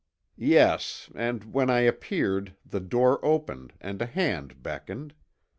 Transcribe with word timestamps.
"Yes, 0.39 1.11
and 1.13 1.53
when 1.53 1.69
I 1.69 1.81
appeared 1.81 2.55
the 2.65 2.79
door 2.79 3.23
opened 3.23 3.73
and 3.79 4.01
a 4.01 4.07
hand 4.07 4.63
beckoned. 4.63 5.13